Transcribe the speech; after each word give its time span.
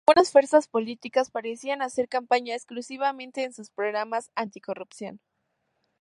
Algunas 0.09 0.31
fuerzas 0.31 0.67
políticas 0.67 1.29
parecían 1.29 1.83
hacer 1.83 2.09
campaña 2.09 2.55
exclusivamente 2.55 3.43
en 3.43 3.53
sus 3.53 3.69
programas 3.69 4.31
anticorrupción. 4.33 5.19